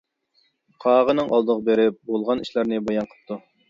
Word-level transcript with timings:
قاغىنىڭ 0.85 1.31
ئالدىغا 1.37 1.65
بېرىپ، 1.71 2.03
بولغان 2.11 2.45
ئىشلارنى 2.47 2.85
بايان 2.91 3.15
قىپتۇ. 3.17 3.45